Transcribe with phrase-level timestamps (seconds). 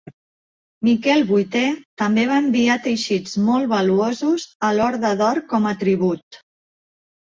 [0.87, 1.67] Miquel VIII
[2.03, 6.41] també va enviar teixits molt valuosos a l'Horda d'Or com a tribut.